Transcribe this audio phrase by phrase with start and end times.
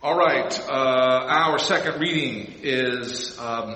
[0.00, 3.74] All right, uh, our second reading is um,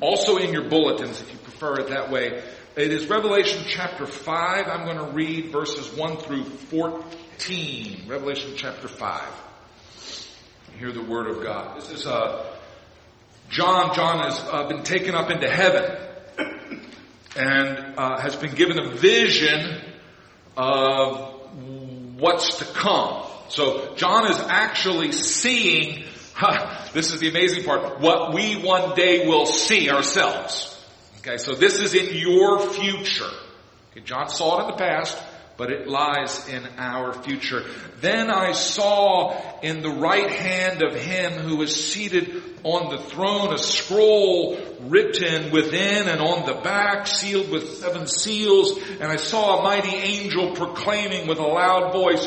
[0.00, 2.44] also in your bulletins, if you prefer it that way.
[2.76, 4.68] It is Revelation chapter 5.
[4.68, 8.04] I'm going to read verses 1 through 14.
[8.06, 9.28] Revelation chapter 5.
[10.78, 11.80] Hear the word of God.
[11.80, 12.46] This is uh,
[13.50, 13.96] John.
[13.96, 15.90] John has uh, been taken up into heaven
[17.36, 19.82] and uh, has been given a vision
[20.56, 21.34] of
[22.16, 23.27] what's to come.
[23.48, 26.04] So John is actually seeing,
[26.92, 30.74] this is the amazing part, what we one day will see ourselves.
[31.18, 33.30] Okay, so this is in your future.
[33.90, 35.18] Okay, John saw it in the past,
[35.58, 37.64] but it lies in our future.
[38.00, 43.52] Then I saw in the right hand of him who was seated on the throne
[43.52, 49.58] a scroll written within and on the back, sealed with seven seals, and I saw
[49.58, 52.26] a mighty angel proclaiming with a loud voice,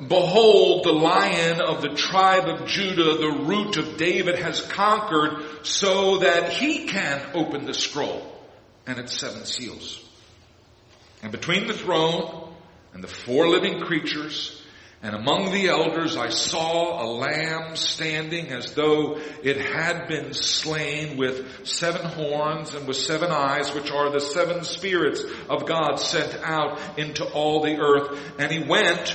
[0.00, 6.18] Behold, the lion of the tribe of Judah, the root of David has conquered so
[6.18, 8.30] that he can open the scroll
[8.86, 10.00] and its seven seals.
[11.22, 12.54] And between the throne
[12.92, 14.60] and the four living creatures
[15.04, 21.18] and among the elders I saw a lamb standing as though it had been slain
[21.18, 26.34] with seven horns and with seven eyes, which are the seven spirits of God sent
[26.42, 28.18] out into all the earth.
[28.38, 29.14] And he went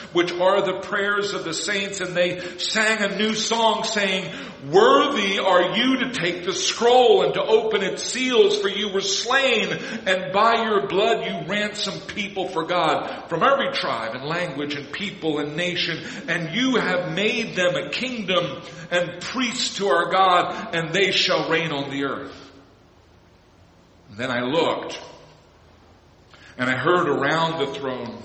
[0.13, 2.01] which are the prayers of the saints.
[2.01, 4.33] And they sang a new song saying,
[4.69, 9.01] Worthy are you to take the scroll and to open its seals, for you were
[9.01, 9.71] slain,
[10.05, 14.91] and by your blood you ransomed people for God from every tribe and language and
[14.91, 15.97] people and nation,
[16.27, 18.61] and you have made them a kingdom
[18.91, 22.51] and priests to our God, and they shall reign on the earth.
[24.09, 24.99] And then I looked,
[26.57, 28.21] and I heard around the throne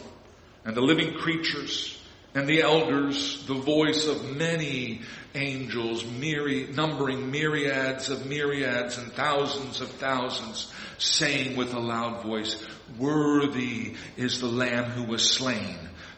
[0.66, 1.96] and the living creatures
[2.34, 5.00] and the elders the voice of many
[5.34, 12.62] angels, myri- numbering myriads of myriads and thousands of thousands, saying with a loud voice,
[12.98, 15.78] Worthy is the Lamb who was slain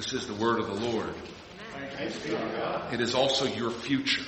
[0.00, 1.12] This is the word of the Lord.
[2.90, 4.22] It is also your future.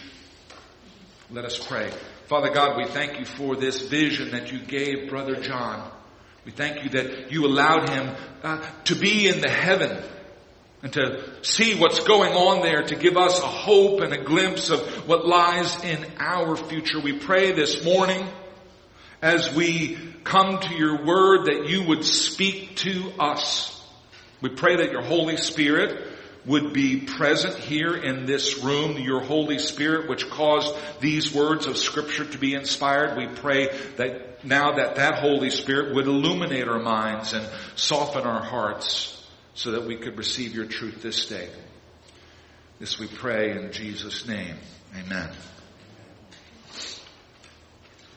[1.31, 1.91] Let us pray.
[2.27, 5.91] Father God, we thank you for this vision that you gave Brother John.
[6.45, 10.05] We thank you that you allowed him uh, to be in the heaven
[10.83, 14.69] and to see what's going on there to give us a hope and a glimpse
[14.69, 17.01] of what lies in our future.
[17.01, 18.29] We pray this morning
[19.23, 23.72] as we come to your word that you would speak to us.
[24.43, 26.09] We pray that your Holy Spirit
[26.45, 31.77] would be present here in this room, your Holy Spirit, which caused these words of
[31.77, 33.17] Scripture to be inspired.
[33.17, 38.43] We pray that now that that Holy Spirit would illuminate our minds and soften our
[38.43, 41.49] hearts so that we could receive your truth this day.
[42.81, 44.57] This we pray in Jesus' name.
[44.99, 45.31] Amen.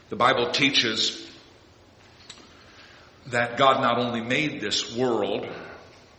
[0.09, 1.29] The Bible teaches
[3.27, 5.47] that God not only made this world,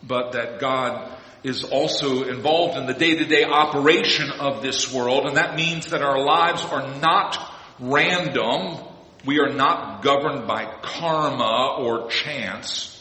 [0.03, 5.55] but that God is also involved in the day-to-day operation of this world, and that
[5.55, 7.39] means that our lives are not
[7.79, 8.79] random.
[9.25, 12.93] We are not governed by karma or chance.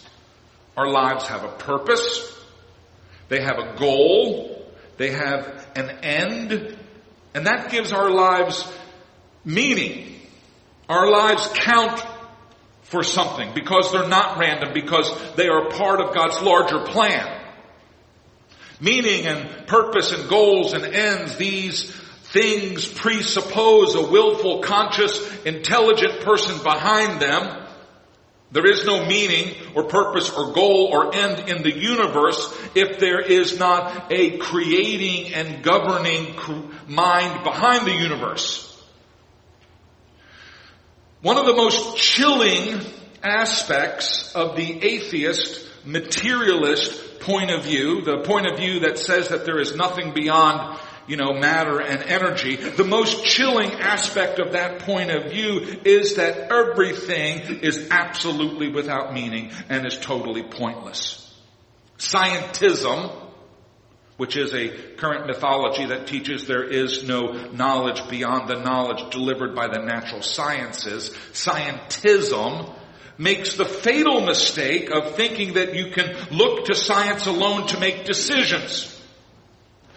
[0.77, 2.33] Our lives have a purpose.
[3.29, 4.67] They have a goal.
[4.97, 6.77] They have an end.
[7.33, 8.71] And that gives our lives
[9.43, 10.19] meaning.
[10.87, 12.05] Our lives count
[12.95, 17.41] for something because they're not random, because they are part of God's larger plan.
[18.79, 21.91] Meaning and purpose and goals and ends, these
[22.31, 27.67] things presuppose a willful, conscious, intelligent person behind them.
[28.53, 33.19] There is no meaning or purpose or goal or end in the universe if there
[33.19, 36.35] is not a creating and governing
[36.87, 38.71] mind behind the universe.
[41.25, 42.79] One of the most chilling
[43.23, 49.43] aspects of the atheist materialist point of view, the point of view that says that
[49.43, 52.57] there is nothing beyond you know, matter and energy.
[52.57, 59.11] The most chilling aspect of that point of view is that everything is absolutely without
[59.11, 61.33] meaning and is totally pointless.
[61.97, 63.24] Scientism,
[64.17, 69.55] which is a current mythology that teaches there is no knowledge beyond the knowledge delivered
[69.55, 72.73] by the natural sciences, scientism
[73.17, 78.05] makes the fatal mistake of thinking that you can look to science alone to make
[78.05, 78.91] decisions.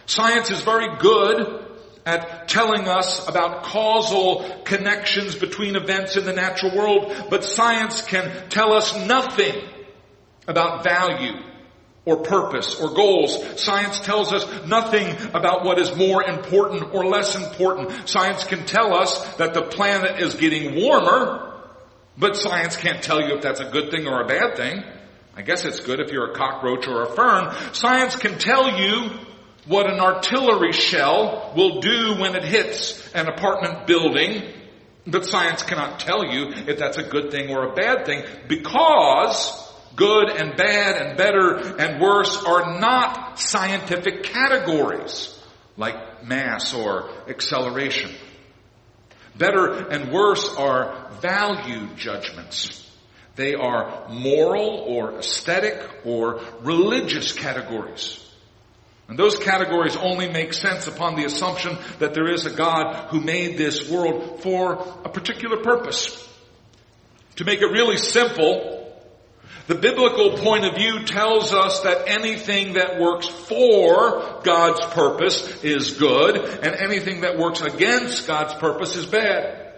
[0.06, 1.66] Science is very good
[2.06, 8.48] at telling us about causal connections between events in the natural world, but science can
[8.48, 9.54] tell us nothing
[10.46, 11.47] about value
[12.08, 13.60] or purpose or goals.
[13.60, 18.08] Science tells us nothing about what is more important or less important.
[18.08, 21.60] Science can tell us that the planet is getting warmer,
[22.16, 24.82] but science can't tell you if that's a good thing or a bad thing.
[25.36, 27.54] I guess it's good if you're a cockroach or a fern.
[27.74, 29.10] Science can tell you
[29.66, 34.42] what an artillery shell will do when it hits an apartment building,
[35.06, 39.67] but science cannot tell you if that's a good thing or a bad thing because
[39.98, 45.36] good and bad and better and worse are not scientific categories
[45.76, 48.10] like mass or acceleration.
[49.36, 52.84] Better and worse are value judgments.
[53.34, 58.24] They are moral or aesthetic or religious categories.
[59.08, 63.20] And those categories only make sense upon the assumption that there is a God who
[63.20, 64.74] made this world for
[65.04, 66.24] a particular purpose.
[67.36, 68.77] To make it really simple,
[69.66, 75.92] the biblical point of view tells us that anything that works for God's purpose is
[75.98, 79.74] good, and anything that works against God's purpose is bad.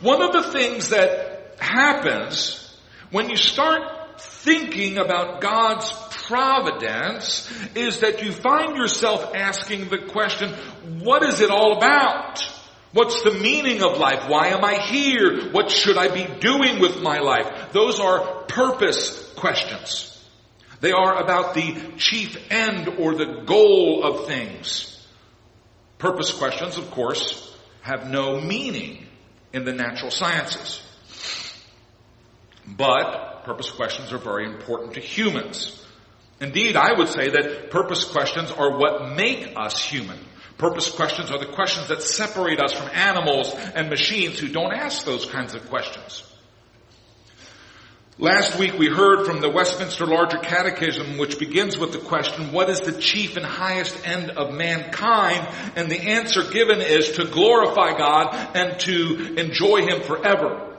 [0.00, 2.74] One of the things that happens
[3.10, 5.90] when you start thinking about God's
[6.26, 10.52] providence is that you find yourself asking the question,
[11.00, 12.40] what is it all about?
[12.92, 14.28] What's the meaning of life?
[14.28, 15.50] Why am I here?
[15.50, 17.57] What should I be doing with my life?
[17.72, 20.14] Those are purpose questions.
[20.80, 25.06] They are about the chief end or the goal of things.
[25.98, 29.06] Purpose questions, of course, have no meaning
[29.52, 30.82] in the natural sciences.
[32.66, 35.84] But purpose questions are very important to humans.
[36.40, 40.18] Indeed, I would say that purpose questions are what make us human.
[40.58, 45.04] Purpose questions are the questions that separate us from animals and machines who don't ask
[45.04, 46.27] those kinds of questions.
[48.20, 52.68] Last week we heard from the Westminster Larger Catechism, which begins with the question, what
[52.68, 55.46] is the chief and highest end of mankind?
[55.76, 60.76] And the answer given is to glorify God and to enjoy Him forever.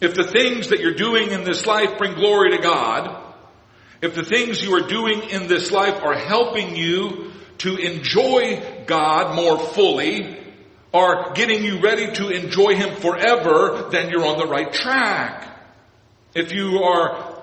[0.00, 3.22] If the things that you're doing in this life bring glory to God,
[4.00, 9.36] if the things you are doing in this life are helping you to enjoy God
[9.36, 10.38] more fully,
[10.94, 15.48] are getting you ready to enjoy Him forever, then you're on the right track.
[16.34, 17.34] If you are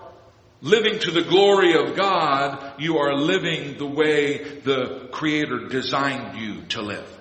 [0.62, 6.62] living to the glory of God, you are living the way the Creator designed you
[6.70, 7.13] to live.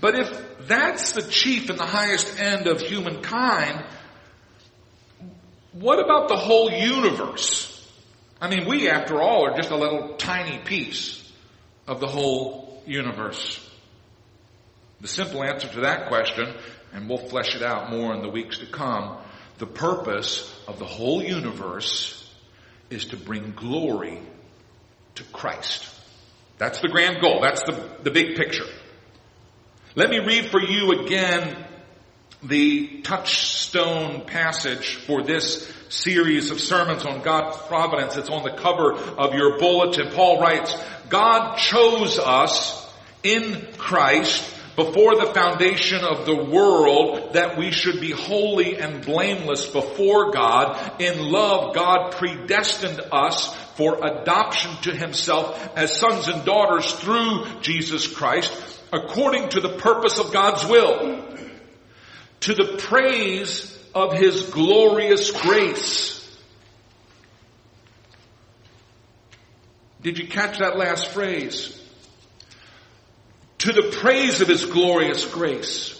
[0.00, 3.84] But if that's the chief and the highest end of humankind,
[5.72, 7.74] what about the whole universe?
[8.40, 11.30] I mean, we, after all, are just a little tiny piece
[11.86, 13.64] of the whole universe.
[15.00, 16.52] The simple answer to that question,
[16.92, 19.18] and we'll flesh it out more in the weeks to come,
[19.58, 22.14] the purpose of the whole universe
[22.90, 24.18] is to bring glory
[25.16, 25.88] to Christ.
[26.58, 27.40] That's the grand goal.
[27.40, 28.66] That's the, the big picture.
[29.94, 31.64] Let me read for you again
[32.42, 38.16] the touchstone passage for this series of sermons on God's providence.
[38.16, 40.10] It's on the cover of your bulletin.
[40.12, 40.76] Paul writes,
[41.08, 42.86] God chose us
[43.22, 49.66] in Christ before the foundation of the world that we should be holy and blameless
[49.66, 51.00] before God.
[51.00, 58.06] In love, God predestined us for adoption to himself as sons and daughters through Jesus
[58.06, 58.52] Christ
[58.92, 61.24] according to the purpose of God's will
[62.42, 66.14] to the praise of his glorious grace.
[70.02, 71.74] Did you catch that last phrase?
[73.58, 75.94] To the praise of His glorious grace.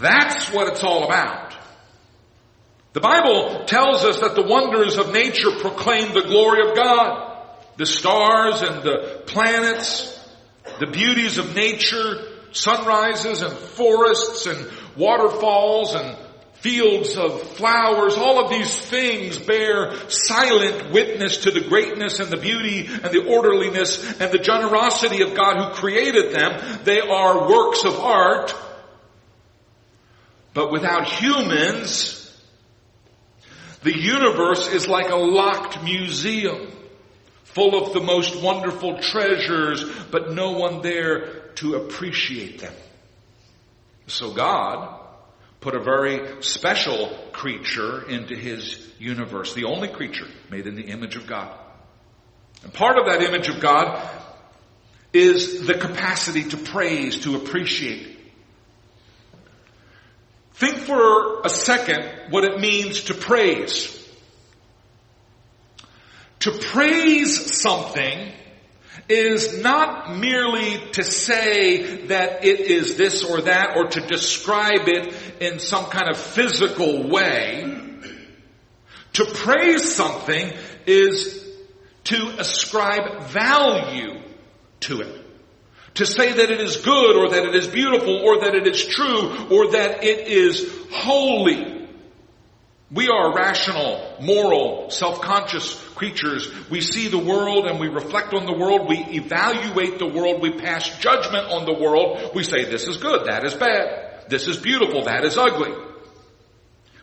[0.00, 1.54] That's what it's all about.
[2.92, 7.46] The Bible tells us that the wonders of nature proclaim the glory of God.
[7.76, 10.18] The stars and the planets,
[10.80, 16.16] the beauties of nature, sunrises and forests and waterfalls and
[16.66, 22.36] fields of flowers, all of these things bear silent witness to the greatness and the
[22.36, 26.80] beauty and the orderliness and the generosity of God who created them.
[26.82, 28.52] They are works of art.
[30.54, 32.36] But without humans,
[33.84, 36.72] the universe is like a locked museum
[37.44, 42.74] full of the most wonderful treasures, but no one there to appreciate them.
[44.08, 44.95] So God
[45.60, 51.16] put a very special creature into his universe, the only creature made in the image
[51.16, 51.58] of God.
[52.62, 54.00] And part of that image of God
[55.12, 58.18] is the capacity to praise, to appreciate.
[60.54, 63.92] Think for a second what it means to praise.
[66.40, 68.32] To praise something
[69.08, 75.14] is not merely to say that it is this or that or to describe it
[75.40, 77.82] in some kind of physical way.
[79.14, 80.52] To praise something
[80.86, 81.42] is
[82.04, 84.20] to ascribe value
[84.80, 85.22] to it.
[85.94, 88.86] To say that it is good or that it is beautiful or that it is
[88.86, 91.75] true or that it is holy.
[92.90, 96.48] We are rational, moral, self-conscious creatures.
[96.70, 98.88] We see the world and we reflect on the world.
[98.88, 100.40] We evaluate the world.
[100.40, 102.30] We pass judgment on the world.
[102.34, 104.26] We say this is good, that is bad.
[104.28, 105.72] This is beautiful, that is ugly.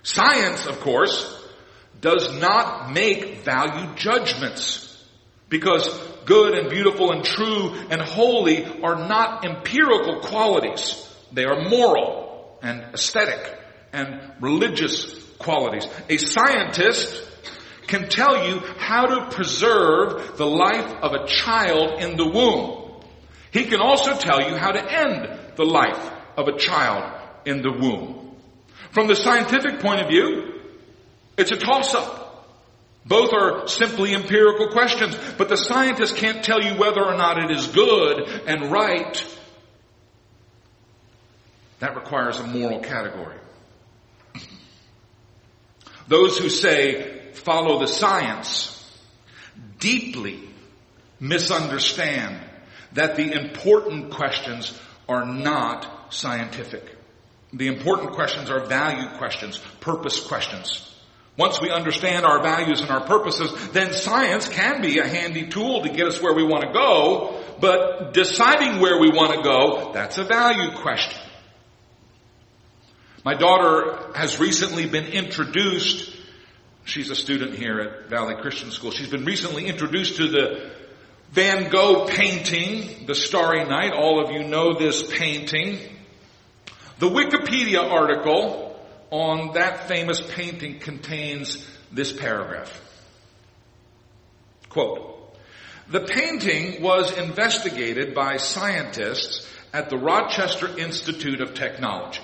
[0.04, 1.42] Science, of course,
[2.00, 5.06] does not make value judgments
[5.50, 5.88] because
[6.26, 11.10] good and beautiful and true and holy are not empirical qualities.
[11.34, 13.60] They are moral and aesthetic
[13.92, 15.88] and religious qualities.
[16.10, 17.22] A scientist
[17.88, 23.04] can tell you how to preserve the life of a child in the womb.
[23.52, 27.72] He can also tell you how to end the life of a child in the
[27.72, 28.36] womb.
[28.92, 30.62] From the scientific point of view,
[31.38, 32.22] it's a toss-up.
[33.06, 37.52] Both are simply empirical questions, but the scientist can't tell you whether or not it
[37.52, 39.38] is good and right.
[41.80, 43.38] That requires a moral category.
[46.14, 48.70] Those who say follow the science
[49.80, 50.40] deeply
[51.20, 52.40] misunderstand
[52.92, 54.80] that the important questions
[55.10, 56.84] are not scientific.
[57.52, 60.88] The important questions are value questions, purpose questions.
[61.36, 65.82] Once we understand our values and our purposes, then science can be a handy tool
[65.82, 69.92] to get us where we want to go, but deciding where we want to go,
[69.94, 71.20] that's a value question.
[73.24, 76.14] My daughter has recently been introduced,
[76.84, 80.72] she's a student here at Valley Christian School, she's been recently introduced to the
[81.32, 83.92] Van Gogh painting, The Starry Night.
[83.92, 85.80] All of you know this painting.
[87.00, 92.80] The Wikipedia article on that famous painting contains this paragraph.
[94.70, 95.36] Quote,
[95.90, 102.22] the painting was investigated by scientists at the Rochester Institute of Technology.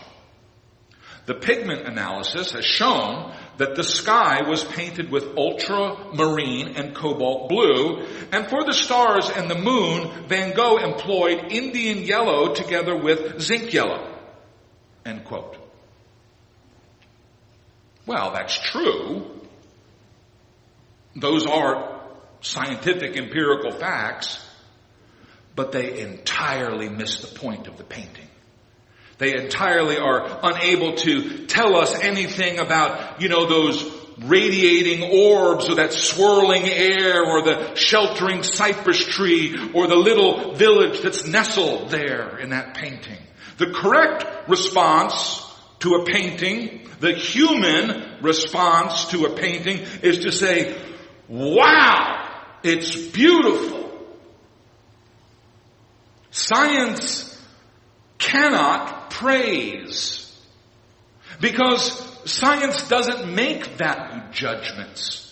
[1.29, 8.03] The pigment analysis has shown that the sky was painted with ultramarine and cobalt blue,
[8.31, 13.71] and for the stars and the moon, Van Gogh employed Indian yellow together with zinc
[13.71, 14.11] yellow.
[15.05, 15.55] End quote.
[18.07, 19.29] Well, that's true.
[21.15, 22.01] Those are
[22.41, 24.43] scientific empirical facts,
[25.55, 28.28] but they entirely miss the point of the painting.
[29.19, 33.83] They entirely are unable to tell us anything about, you know, those
[34.17, 41.01] radiating orbs or that swirling air or the sheltering cypress tree or the little village
[41.01, 43.17] that's nestled there in that painting.
[43.57, 45.45] The correct response
[45.79, 50.81] to a painting, the human response to a painting is to say,
[51.27, 53.91] wow, it's beautiful.
[56.31, 57.28] Science
[58.19, 60.25] cannot praise.
[61.41, 65.25] Because science doesn't make value judgments.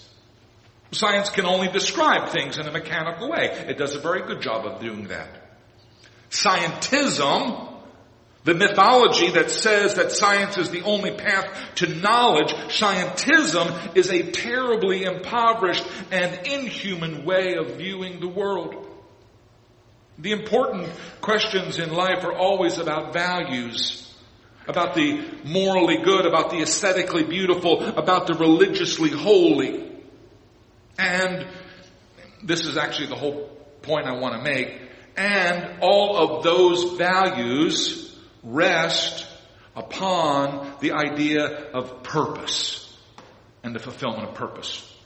[0.92, 3.66] Science can only describe things in a mechanical way.
[3.68, 5.28] It does a very good job of doing that.
[6.30, 7.74] Scientism,
[8.46, 14.32] the mythology that says that science is the only path to knowledge, scientism is a
[14.32, 18.87] terribly impoverished and inhuman way of viewing the world.
[20.20, 20.90] The important
[21.22, 24.12] questions in life are always about values,
[24.68, 29.92] about the morally good, about the aesthetically beautiful, about the religiously holy.
[30.98, 31.48] And
[32.44, 33.50] this is actually the whole
[33.84, 34.82] point I want to make.
[35.16, 39.26] And all of those values rest
[39.76, 42.92] upon the idea of purpose
[43.64, 44.97] and the fulfillment of purpose.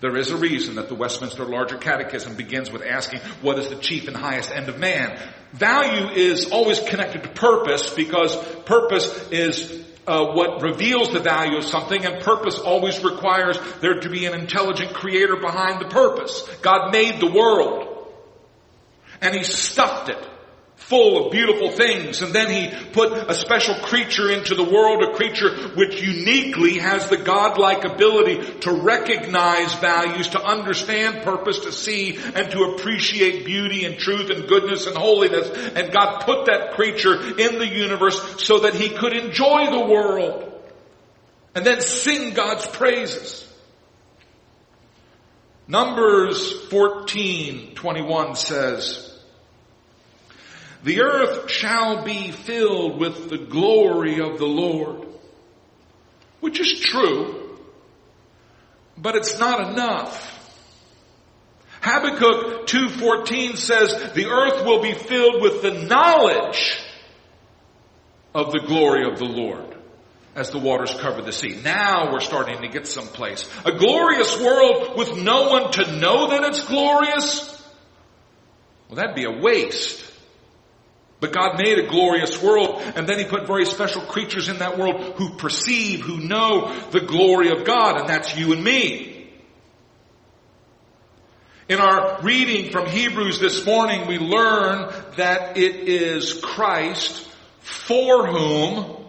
[0.00, 3.76] There is a reason that the Westminster Larger Catechism begins with asking, what is the
[3.76, 5.18] chief and highest end of man?
[5.52, 11.64] Value is always connected to purpose because purpose is uh, what reveals the value of
[11.64, 16.48] something and purpose always requires there to be an intelligent creator behind the purpose.
[16.62, 18.10] God made the world
[19.20, 20.29] and he stuffed it
[20.80, 22.20] full of beautiful things.
[22.20, 27.08] And then he put a special creature into the world, a creature which uniquely has
[27.08, 33.84] the godlike ability to recognize values, to understand purpose, to see and to appreciate beauty
[33.84, 35.48] and truth and goodness and holiness.
[35.76, 40.52] And God put that creature in the universe so that he could enjoy the world
[41.54, 43.46] and then sing God's praises.
[45.68, 49.09] Numbers 14, 21 says,
[50.82, 55.06] the earth shall be filled with the glory of the Lord.
[56.40, 57.58] Which is true,
[58.96, 60.38] but it's not enough.
[61.82, 66.78] Habakkuk 2.14 says, the earth will be filled with the knowledge
[68.34, 69.74] of the glory of the Lord
[70.34, 71.60] as the waters cover the sea.
[71.62, 73.48] Now we're starting to get someplace.
[73.64, 77.48] A glorious world with no one to know that it's glorious?
[78.88, 80.06] Well, that'd be a waste.
[81.20, 84.78] But God made a glorious world and then He put very special creatures in that
[84.78, 89.28] world who perceive, who know the glory of God and that's you and me.
[91.68, 97.28] In our reading from Hebrews this morning, we learn that it is Christ
[97.60, 99.06] for whom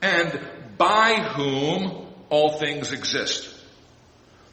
[0.00, 0.40] and
[0.78, 3.57] by whom all things exist.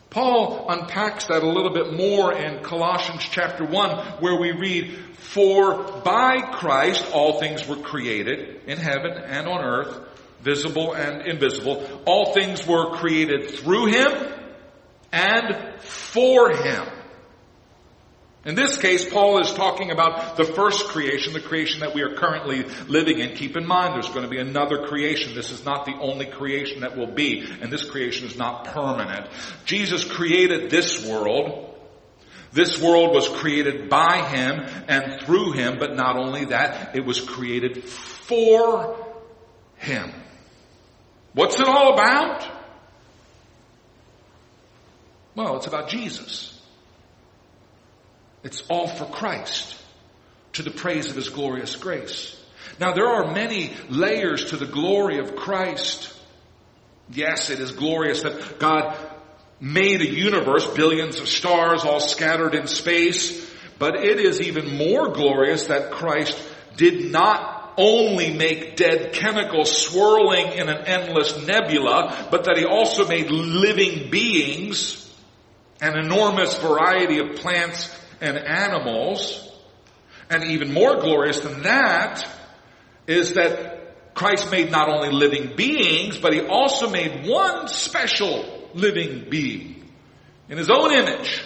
[0.09, 6.01] Paul unpacks that a little bit more in Colossians chapter 1 where we read, For
[6.03, 9.99] by Christ all things were created in heaven and on earth,
[10.41, 11.85] visible and invisible.
[12.05, 14.33] All things were created through Him
[15.11, 16.85] and for Him.
[18.45, 22.13] In this case, Paul is talking about the first creation, the creation that we are
[22.13, 23.35] currently living in.
[23.35, 25.33] Keep in mind, there's going to be another creation.
[25.33, 29.27] This is not the only creation that will be, and this creation is not permanent.
[29.65, 31.75] Jesus created this world.
[32.53, 37.19] This world was created by Him and through Him, but not only that, it was
[37.19, 38.95] created for
[39.77, 40.13] Him.
[41.33, 42.47] What's it all about?
[45.33, 46.54] Well, it's about Jesus.
[48.45, 49.75] It's all for Christ
[50.53, 52.39] to the praise of His glorious grace.
[52.79, 56.13] Now there are many layers to the glory of Christ.
[57.11, 58.95] Yes, it is glorious that God
[59.59, 65.09] made a universe, billions of stars all scattered in space, but it is even more
[65.09, 66.39] glorious that Christ
[66.77, 73.07] did not only make dead chemicals swirling in an endless nebula, but that he also
[73.07, 75.01] made living beings,
[75.81, 77.89] an enormous variety of plants
[78.21, 79.51] and animals.
[80.29, 82.27] And even more glorious than that
[83.07, 89.29] is that Christ made not only living beings, but he also made one special living
[89.29, 89.91] being
[90.49, 91.43] in his own image.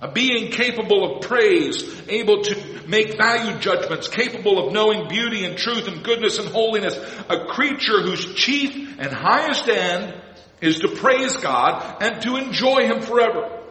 [0.00, 5.56] A being capable of praise, able to make value judgments, capable of knowing beauty and
[5.56, 6.96] truth and goodness and holiness.
[7.28, 10.20] A creature whose chief and highest end
[10.60, 13.61] is to praise God and to enjoy Him forever.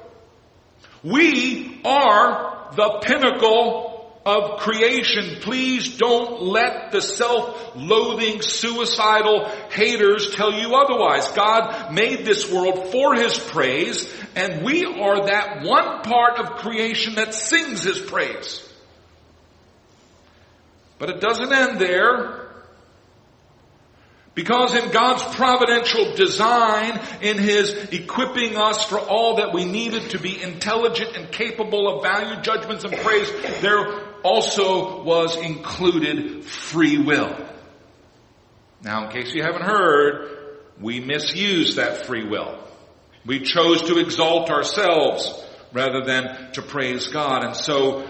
[1.03, 3.89] We are the pinnacle
[4.25, 5.41] of creation.
[5.41, 11.31] Please don't let the self-loathing, suicidal haters tell you otherwise.
[11.31, 17.15] God made this world for His praise, and we are that one part of creation
[17.15, 18.67] that sings His praise.
[20.99, 22.40] But it doesn't end there.
[24.33, 30.19] Because in God's providential design, in His equipping us for all that we needed to
[30.19, 33.29] be intelligent and capable of value, judgments, and praise,
[33.61, 37.35] there also was included free will.
[38.81, 42.57] Now, in case you haven't heard, we misuse that free will.
[43.25, 47.43] We chose to exalt ourselves rather than to praise God.
[47.43, 48.07] And so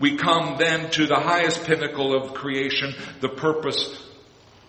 [0.00, 4.01] we come then to the highest pinnacle of creation, the purpose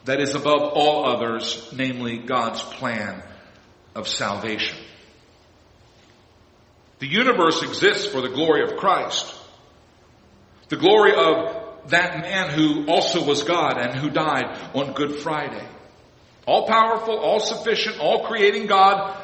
[0.06, 3.24] that is above all others, namely God's plan
[3.96, 4.78] of salvation.
[7.00, 9.34] The universe exists for the glory of Christ.
[10.70, 15.68] The glory of that man who also was God and who died on Good Friday.
[16.46, 19.18] All powerful, all sufficient, all creating God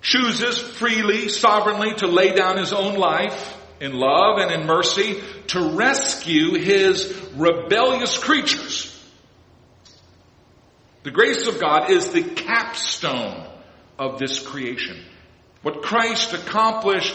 [0.00, 5.76] chooses freely, sovereignly to lay down his own life in love and in mercy to
[5.76, 8.88] rescue his rebellious creatures.
[11.02, 13.46] The grace of God is the capstone
[13.98, 15.02] of this creation.
[15.62, 17.14] What Christ accomplished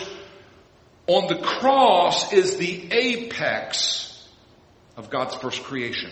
[1.08, 4.28] on the cross is the apex
[4.98, 6.12] of God's first creation.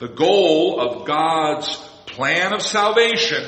[0.00, 3.46] The goal of God's plan of salvation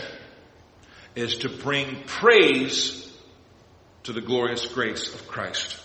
[1.17, 3.11] is to bring praise
[4.03, 5.81] to the glorious grace of Christ.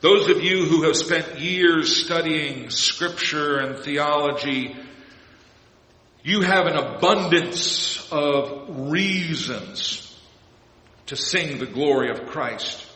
[0.00, 4.74] Those of you who have spent years studying scripture and theology,
[6.22, 10.18] you have an abundance of reasons
[11.06, 12.86] to sing the glory of Christ.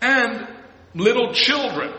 [0.00, 0.48] And
[0.94, 1.92] little children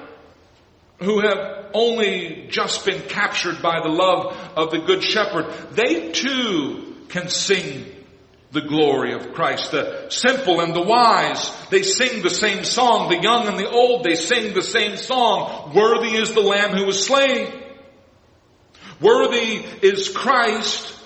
[1.00, 6.96] who have only just been captured by the love of the Good Shepherd, they too
[7.10, 7.86] can sing
[8.52, 9.72] the glory of Christ.
[9.72, 13.10] The simple and the wise, they sing the same song.
[13.10, 15.74] The young and the old, they sing the same song.
[15.76, 17.54] Worthy is the Lamb who was slain.
[19.00, 20.99] Worthy is Christ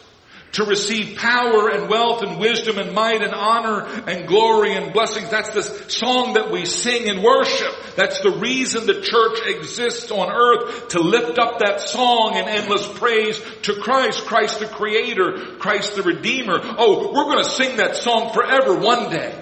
[0.53, 5.29] to receive power and wealth and wisdom and might and honor and glory and blessings.
[5.29, 7.73] That's the song that we sing in worship.
[7.95, 12.87] That's the reason the church exists on earth to lift up that song in endless
[12.87, 16.59] praise to Christ, Christ the creator, Christ the redeemer.
[16.61, 19.35] Oh, we're going to sing that song forever one day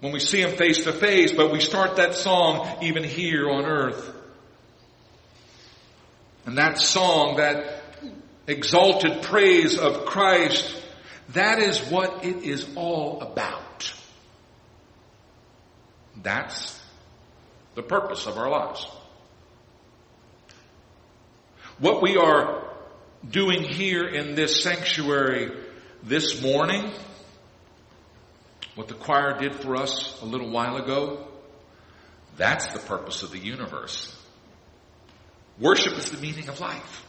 [0.00, 3.64] when we see him face to face, but we start that song even here on
[3.64, 4.12] earth.
[6.44, 7.75] And that song, that
[8.46, 10.74] exalted praise of Christ,
[11.30, 13.92] that is what it is all about.
[16.22, 16.80] That's
[17.74, 18.86] the purpose of our lives.
[21.78, 22.64] What we are
[23.28, 25.50] doing here in this sanctuary
[26.02, 26.90] this morning,
[28.76, 31.26] what the choir did for us a little while ago,
[32.36, 34.14] that's the purpose of the universe.
[35.58, 37.06] Worship is the meaning of life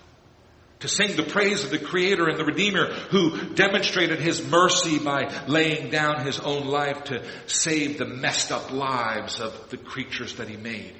[0.80, 5.34] to sing the praise of the Creator and the Redeemer who demonstrated His mercy by
[5.48, 10.48] laying down His own life to save the messed up lives of the creatures that
[10.48, 10.94] He made.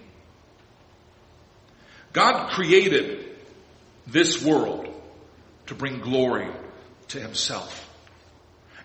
[2.14, 3.36] God created
[4.08, 4.88] this world
[5.68, 6.50] to bring glory
[7.10, 7.84] to Himself.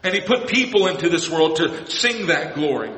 [0.02, 2.92] And He put people into this world to sing that glory.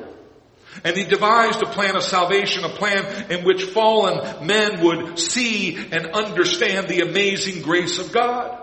[0.83, 5.75] And he devised a plan of salvation, a plan in which fallen men would see
[5.75, 8.61] and understand the amazing grace of God.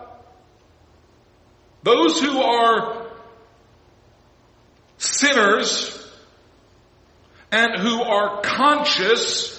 [1.83, 3.11] Those who are
[4.98, 5.98] sinners
[7.51, 9.59] and who are conscious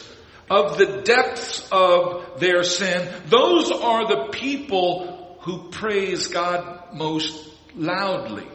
[0.50, 8.48] of the depths of their sin, those are the people who praise God most loudly.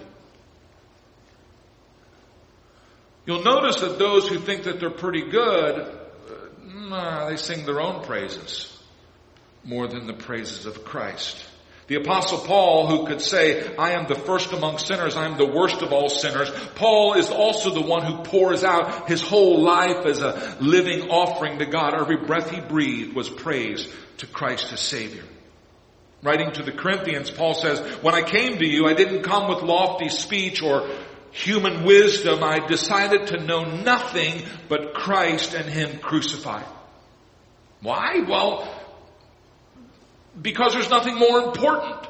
[3.29, 5.89] You'll notice that those who think that they're pretty good, uh,
[6.65, 8.75] nah, they sing their own praises
[9.63, 11.37] more than the praises of Christ.
[11.89, 15.45] The apostle Paul, who could say, I am the first among sinners, I am the
[15.45, 16.51] worst of all sinners.
[16.75, 21.59] Paul is also the one who pours out his whole life as a living offering
[21.59, 21.93] to God.
[21.93, 25.25] Every breath he breathed was praise to Christ his Savior.
[26.23, 29.63] Writing to the Corinthians, Paul says, when I came to you, I didn't come with
[29.63, 30.89] lofty speech or
[31.31, 36.67] human wisdom, I decided to know nothing but Christ and Him crucified.
[37.81, 38.25] Why?
[38.29, 38.75] Well,
[40.41, 42.07] because there's nothing more important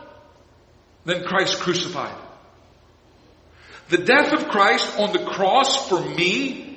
[1.04, 2.16] than Christ crucified.
[3.88, 6.68] The death of Christ on the cross for me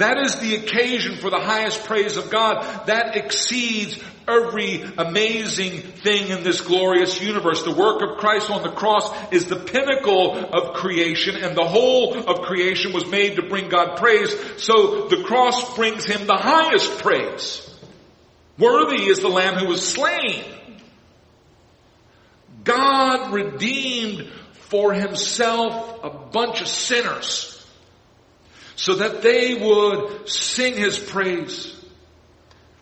[0.00, 2.86] that is the occasion for the highest praise of God.
[2.86, 7.62] That exceeds every amazing thing in this glorious universe.
[7.62, 12.16] The work of Christ on the cross is the pinnacle of creation and the whole
[12.16, 14.34] of creation was made to bring God praise.
[14.62, 17.66] So the cross brings him the highest praise.
[18.58, 20.44] Worthy is the lamb who was slain.
[22.62, 27.56] God redeemed for himself a bunch of sinners
[28.76, 31.76] so that they would sing his praise.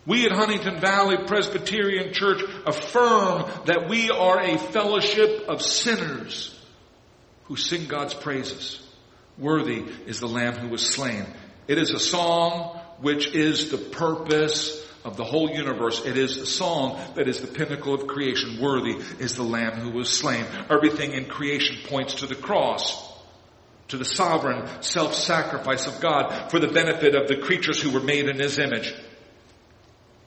[0.09, 6.59] We at Huntingdon Valley Presbyterian Church affirm that we are a fellowship of sinners
[7.45, 8.81] who sing God's praises.
[9.37, 11.27] Worthy is the Lamb who was slain.
[11.67, 16.03] It is a song which is the purpose of the whole universe.
[16.07, 18.63] It is a song that is the pinnacle of creation.
[18.63, 20.47] Worthy is the Lamb who was slain.
[20.71, 23.13] Everything in creation points to the cross,
[23.89, 28.27] to the sovereign self-sacrifice of God for the benefit of the creatures who were made
[28.27, 28.95] in His image.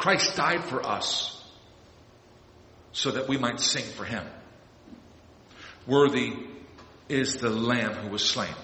[0.01, 1.39] Christ died for us
[2.91, 4.25] so that we might sing for Him.
[5.85, 6.33] Worthy
[7.07, 8.55] is the Lamb who was slain.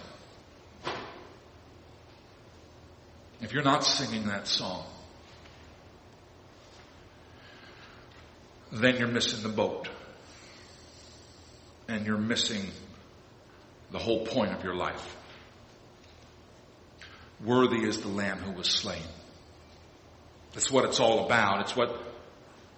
[3.39, 4.83] If you're not singing that song,
[8.71, 9.87] then you're missing the boat.
[11.87, 12.65] And you're missing
[13.91, 15.15] the whole point of your life.
[17.45, 19.03] Worthy is the Lamb who was slain.
[20.57, 21.61] That's what it's all about.
[21.61, 22.01] It's what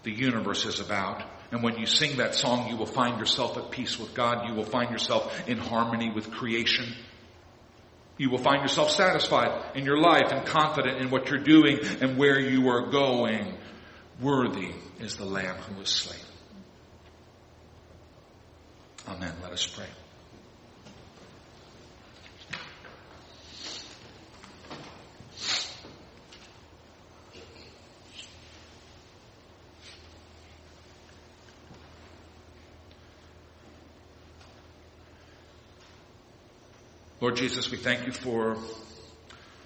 [0.04, 1.24] the universe is about.
[1.54, 4.50] And when you sing that song, you will find yourself at peace with God.
[4.50, 6.94] You will find yourself in harmony with creation.
[8.18, 12.18] You will find yourself satisfied in your life and confident in what you're doing and
[12.18, 13.58] where you are going.
[14.22, 16.20] Worthy is the Lamb who was slain.
[19.08, 19.36] Amen.
[19.42, 19.88] Let us pray.
[37.22, 38.56] Lord Jesus, we thank you for